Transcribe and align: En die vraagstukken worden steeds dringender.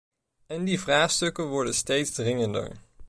En 0.47 0.63
die 0.63 0.79
vraagstukken 0.79 1.45
worden 1.47 1.73
steeds 1.73 2.11
dringender. 2.11 2.71